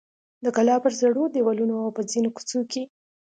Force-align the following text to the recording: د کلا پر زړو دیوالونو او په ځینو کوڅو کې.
د 0.43 0.45
کلا 0.55 0.75
پر 0.83 0.91
زړو 1.01 1.23
دیوالونو 1.35 1.75
او 1.83 1.89
په 1.97 2.01
ځینو 2.11 2.29
کوڅو 2.35 2.59
کې. 2.71 2.81